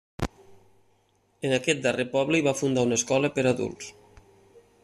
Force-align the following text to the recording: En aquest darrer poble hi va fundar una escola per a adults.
En 1.49 1.53
aquest 1.57 1.85
darrer 1.85 2.07
poble 2.15 2.39
hi 2.41 2.47
va 2.49 2.57
fundar 2.63 2.89
una 2.91 3.01
escola 3.03 3.35
per 3.37 3.47
a 3.49 3.53
adults. 3.55 3.93